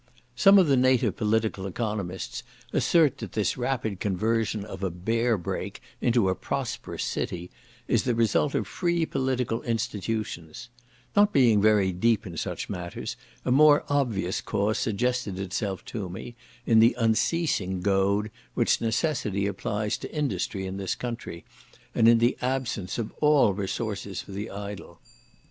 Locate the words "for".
24.19-24.31